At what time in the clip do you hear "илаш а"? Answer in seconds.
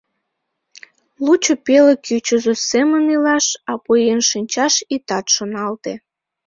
3.15-3.73